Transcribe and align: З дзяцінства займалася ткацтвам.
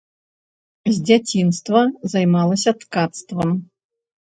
З 0.89 0.93
дзяцінства 1.09 1.79
займалася 2.15 2.75
ткацтвам. 2.83 3.49